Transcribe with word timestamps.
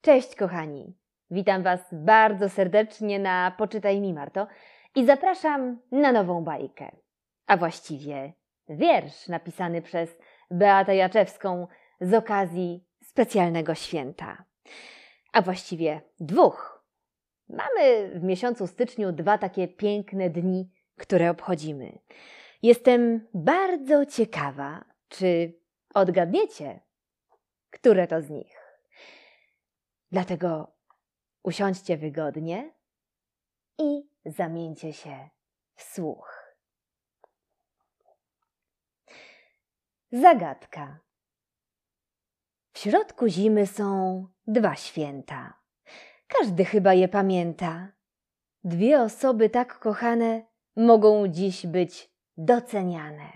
Cześć 0.00 0.34
kochani! 0.34 0.96
Witam 1.30 1.62
Was 1.62 1.80
bardzo 1.92 2.48
serdecznie 2.48 3.18
na 3.18 3.54
Poczytaj 3.58 4.00
mi 4.00 4.14
Marto 4.14 4.46
i 4.94 5.06
zapraszam 5.06 5.78
na 5.92 6.12
nową 6.12 6.44
bajkę, 6.44 6.96
a 7.46 7.56
właściwie 7.56 8.32
wiersz 8.68 9.28
napisany 9.28 9.82
przez 9.82 10.18
Beatę 10.50 10.96
Jaczewską 10.96 11.66
z 12.00 12.14
okazji 12.14 12.84
specjalnego 13.02 13.74
święta. 13.74 14.44
A 15.32 15.42
właściwie 15.42 16.00
dwóch. 16.20 16.84
Mamy 17.48 18.10
w 18.14 18.22
miesiącu 18.22 18.66
styczniu 18.66 19.12
dwa 19.12 19.38
takie 19.38 19.68
piękne 19.68 20.30
dni, 20.30 20.70
które 20.96 21.30
obchodzimy. 21.30 21.98
Jestem 22.62 23.28
bardzo 23.34 24.06
ciekawa, 24.06 24.84
czy 25.08 25.58
odgadniecie, 25.94 26.80
które 27.70 28.06
to 28.06 28.22
z 28.22 28.30
nich. 28.30 28.57
Dlatego 30.12 30.76
usiądźcie 31.42 31.96
wygodnie 31.96 32.74
i 33.78 34.10
zamieńcie 34.26 34.92
się 34.92 35.28
w 35.74 35.82
słuch. 35.82 36.54
Zagadka. 40.12 40.98
W 42.72 42.78
środku 42.78 43.28
zimy 43.28 43.66
są 43.66 44.26
dwa 44.46 44.74
święta. 44.76 45.60
Każdy 46.26 46.64
chyba 46.64 46.94
je 46.94 47.08
pamięta. 47.08 47.92
Dwie 48.64 49.02
osoby 49.02 49.50
tak 49.50 49.78
kochane 49.78 50.46
mogą 50.76 51.28
dziś 51.28 51.66
być 51.66 52.10
doceniane. 52.36 53.32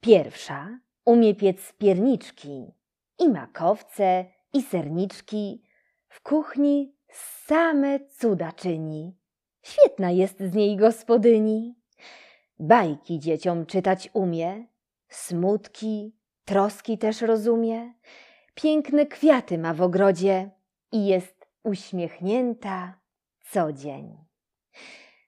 Pierwsza 0.00 0.78
umie 1.04 1.34
piec 1.34 1.72
pierniczki 1.72 2.74
i 3.18 3.28
makowce, 3.28 4.24
i 4.54 4.62
serniczki. 4.62 5.63
W 6.14 6.22
kuchni 6.22 6.94
same 7.46 8.00
cuda 8.00 8.52
czyni. 8.52 9.16
Świetna 9.62 10.10
jest 10.10 10.40
z 10.40 10.54
niej 10.54 10.76
gospodyni. 10.76 11.74
Bajki 12.58 13.18
dzieciom 13.18 13.66
czytać 13.66 14.10
umie, 14.12 14.66
smutki, 15.08 16.16
troski 16.44 16.98
też 16.98 17.20
rozumie. 17.20 17.94
Piękne 18.54 19.06
kwiaty 19.06 19.58
ma 19.58 19.74
w 19.74 19.82
ogrodzie 19.82 20.50
i 20.92 21.06
jest 21.06 21.46
uśmiechnięta 21.64 23.00
co 23.50 23.72
dzień. 23.72 24.16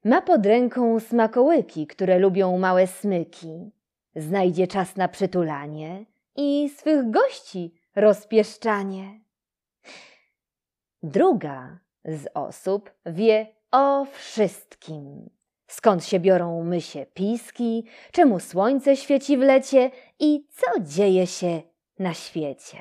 Ma 0.04 0.22
pod 0.22 0.46
ręką 0.46 1.00
smakołyki, 1.00 1.86
które 1.86 2.18
lubią 2.18 2.58
małe 2.58 2.86
smyki. 2.86 3.72
Znajdzie 4.16 4.66
czas 4.66 4.96
na 4.96 5.08
przytulanie 5.08 6.06
i 6.36 6.70
swych 6.76 7.10
gości 7.10 7.74
rozpieszczanie. 7.96 9.25
Druga 11.06 11.78
z 12.04 12.26
osób 12.34 12.90
wie 13.06 13.46
o 13.72 14.04
wszystkim. 14.04 15.30
Skąd 15.66 16.04
się 16.04 16.20
biorą 16.20 16.64
mysie 16.64 17.06
piski, 17.14 17.84
czemu 18.12 18.40
słońce 18.40 18.96
świeci 18.96 19.36
w 19.36 19.40
lecie 19.40 19.90
i 20.18 20.46
co 20.50 20.80
dzieje 20.80 21.26
się 21.26 21.62
na 21.98 22.14
świecie. 22.14 22.78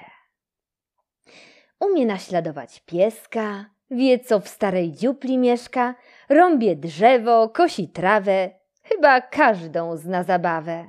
Umie 1.80 2.06
naśladować 2.06 2.80
pieska, 2.86 3.66
wie 3.92 4.20
co 4.20 4.40
w 4.40 4.48
starej 4.48 4.92
dziupli 4.92 5.38
mieszka, 5.38 5.96
rąbie 6.30 6.76
drzewo, 6.76 7.50
kosi 7.50 7.88
trawę, 7.88 8.50
chyba 8.84 9.22
każdą 9.22 9.98
zna 9.98 10.24
zabawę. 10.24 10.86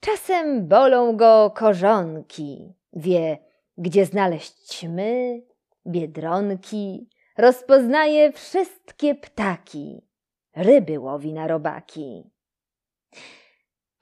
Czasem 0.00 0.68
bolą 0.68 1.16
go 1.16 1.52
korzonki, 1.56 2.74
wie 2.92 3.38
gdzie 3.78 4.06
znaleźć 4.06 4.52
ćmy, 4.52 5.42
biedronki, 5.88 7.08
rozpoznaje 7.38 8.32
wszystkie 8.32 9.14
ptaki, 9.14 10.08
ryby 10.56 10.98
łowi 10.98 11.32
na 11.32 11.46
robaki. 11.46 12.30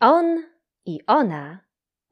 On 0.01 0.45
i 0.87 1.01
ona 1.07 1.59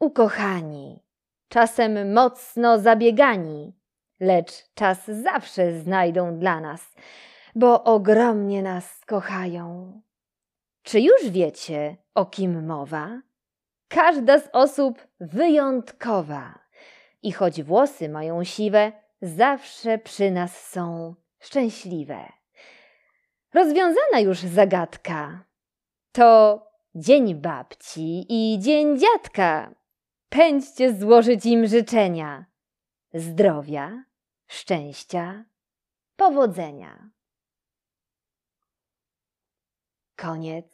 ukochani, 0.00 1.02
czasem 1.48 2.12
mocno 2.12 2.78
zabiegani, 2.78 3.72
lecz 4.20 4.52
czas 4.74 5.06
zawsze 5.06 5.80
znajdą 5.80 6.38
dla 6.38 6.60
nas, 6.60 6.94
bo 7.54 7.84
ogromnie 7.84 8.62
nas 8.62 9.00
kochają. 9.06 9.92
Czy 10.82 11.00
już 11.00 11.30
wiecie, 11.30 11.96
o 12.14 12.26
kim 12.26 12.66
mowa? 12.66 13.20
Każda 13.88 14.38
z 14.38 14.48
osób 14.52 15.06
wyjątkowa 15.20 16.58
i 17.22 17.32
choć 17.32 17.62
włosy 17.62 18.08
mają 18.08 18.44
siwe, 18.44 18.92
zawsze 19.24 19.98
przy 19.98 20.30
nas 20.30 20.66
są 20.66 21.14
szczęśliwe. 21.40 22.32
Rozwiązana 23.54 24.20
już 24.20 24.38
zagadka. 24.38 25.44
To 26.12 26.62
dzień 26.94 27.34
babci 27.34 28.26
i 28.28 28.58
dzień 28.58 28.98
dziadka. 28.98 29.74
Pędźcie 30.28 30.94
złożyć 30.94 31.46
im 31.46 31.66
życzenia 31.66 32.44
zdrowia, 33.14 34.04
szczęścia, 34.46 35.44
powodzenia. 36.16 37.10
Koniec. 40.16 40.66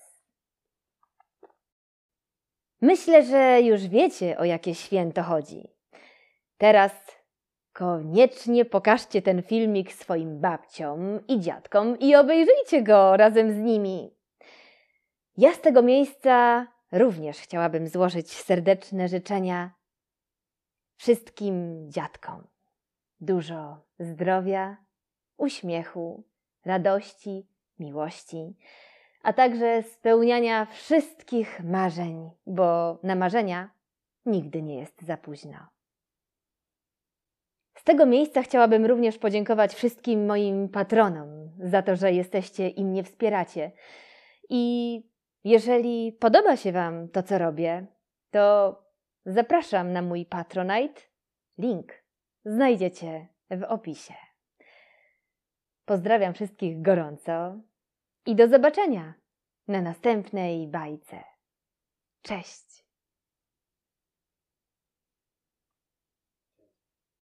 Myślę, 2.80 3.24
że 3.24 3.60
już 3.60 3.86
wiecie, 3.86 4.38
o 4.38 4.44
jakie 4.44 4.74
święto 4.74 5.22
chodzi. 5.22 5.68
Teraz 6.58 6.92
koniecznie 7.80 8.64
pokażcie 8.64 9.22
ten 9.22 9.42
filmik 9.42 9.92
swoim 9.92 10.40
babciom 10.40 11.26
i 11.28 11.40
dziadkom 11.40 11.98
i 11.98 12.16
obejrzyjcie 12.16 12.82
go 12.82 13.16
razem 13.16 13.52
z 13.52 13.56
nimi. 13.56 14.14
Ja 15.36 15.54
z 15.54 15.60
tego 15.60 15.82
miejsca 15.82 16.66
również 16.92 17.38
chciałabym 17.38 17.88
złożyć 17.88 18.32
serdeczne 18.32 19.08
życzenia 19.08 19.70
wszystkim 20.96 21.86
dziadkom. 21.90 22.46
Dużo 23.20 23.84
zdrowia, 23.98 24.76
uśmiechu, 25.36 26.24
radości, 26.64 27.46
miłości, 27.78 28.56
a 29.22 29.32
także 29.32 29.82
spełniania 29.82 30.66
wszystkich 30.66 31.60
marzeń, 31.64 32.30
bo 32.46 32.98
na 33.02 33.14
marzenia 33.14 33.70
nigdy 34.26 34.62
nie 34.62 34.78
jest 34.78 35.02
za 35.02 35.16
późno. 35.16 35.79
Z 37.80 37.84
tego 37.84 38.06
miejsca 38.06 38.42
chciałabym 38.42 38.86
również 38.86 39.18
podziękować 39.18 39.74
wszystkim 39.74 40.26
moim 40.26 40.68
patronom 40.68 41.50
za 41.58 41.82
to, 41.82 41.96
że 41.96 42.12
jesteście 42.12 42.68
i 42.68 42.84
mnie 42.84 43.04
wspieracie. 43.04 43.72
I 44.48 45.02
jeżeli 45.44 46.12
podoba 46.12 46.56
się 46.56 46.72
Wam 46.72 47.08
to, 47.08 47.22
co 47.22 47.38
robię, 47.38 47.86
to 48.30 48.76
zapraszam 49.26 49.92
na 49.92 50.02
mój 50.02 50.26
Patronite. 50.26 51.00
Link 51.58 51.92
znajdziecie 52.44 53.26
w 53.50 53.62
opisie. 53.68 54.14
Pozdrawiam 55.84 56.34
wszystkich 56.34 56.82
gorąco 56.82 57.60
i 58.26 58.34
do 58.34 58.48
zobaczenia 58.48 59.14
na 59.68 59.82
następnej 59.82 60.68
bajce. 60.68 61.24
Cześć! 62.22 62.84